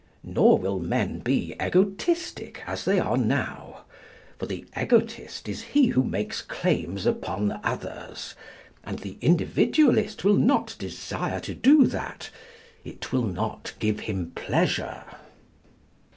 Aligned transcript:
Nor 0.23 0.57
will 0.57 0.79
men 0.79 1.19
be 1.19 1.53
egotistic 1.61 2.63
as 2.65 2.85
they 2.85 2.97
are 2.99 3.17
now. 3.17 3.83
For 4.39 4.47
the 4.47 4.65
egotist 4.75 5.47
is 5.47 5.61
he 5.61 5.89
who 5.89 6.03
makes 6.03 6.41
claims 6.41 7.05
upon 7.05 7.59
others, 7.63 8.33
and 8.83 8.97
the 8.97 9.19
Individualist 9.21 10.23
will 10.23 10.37
not 10.37 10.75
desire 10.79 11.39
to 11.41 11.53
do 11.53 11.85
that. 11.85 12.31
It 12.83 13.11
will 13.11 13.27
not 13.27 13.73
give 13.77 13.99
him 13.99 14.31
pleasure. 14.33 15.03